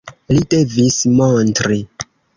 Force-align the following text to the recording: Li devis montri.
Li 0.35 0.39
devis 0.53 0.97
montri. 1.21 1.79